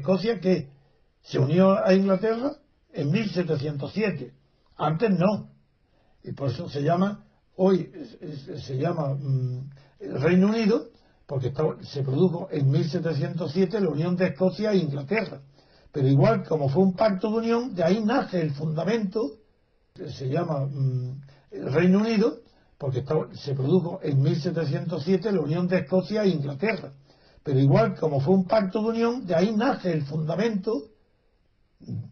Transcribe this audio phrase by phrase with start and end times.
[0.00, 0.68] Escocia que
[1.22, 2.52] se unió a Inglaterra
[2.92, 4.32] en 1707.
[4.76, 5.50] Antes no.
[6.22, 7.24] Y por eso se llama,
[7.56, 7.90] hoy
[8.66, 9.70] se llama mm,
[10.20, 10.88] Reino Unido,
[11.26, 11.52] porque
[11.82, 15.40] se produjo en 1707 la unión de Escocia e Inglaterra.
[15.92, 19.38] Pero igual como fue un pacto de unión, de ahí nace el fundamento,
[19.94, 21.20] se llama mm,
[21.50, 22.40] Reino Unido,
[22.78, 26.92] porque se produjo en 1707 la unión de Escocia e Inglaterra.
[27.42, 30.90] Pero igual como fue un pacto de unión, de ahí nace el fundamento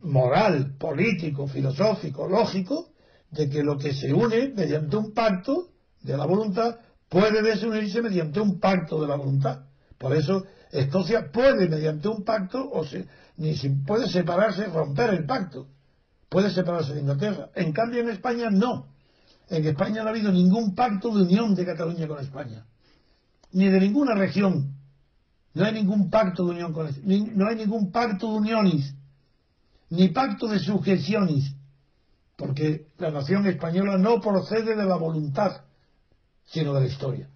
[0.02, 2.90] moral, político, filosófico, lógico,
[3.30, 5.68] de que lo que se une mediante un pacto
[6.00, 6.76] de la voluntad
[7.08, 9.66] puede desunirse mediante un pacto de la voluntad.
[9.98, 15.24] Por eso Escocia puede mediante un pacto, o se, ni si puede separarse, romper el
[15.24, 15.68] pacto.
[16.28, 17.50] Puede separarse de Inglaterra.
[17.54, 18.88] En cambio en España no.
[19.48, 22.66] En España no ha habido ningún pacto de unión de Cataluña con España.
[23.52, 24.77] Ni de ninguna región.
[25.54, 26.88] No hay ningún pacto de unión con.
[27.04, 28.94] No hay ningún pacto de uniones.
[29.90, 31.52] Ni pacto de sujeciones.
[32.36, 35.62] Porque la nación española no procede de la voluntad,
[36.44, 37.28] sino de la historia.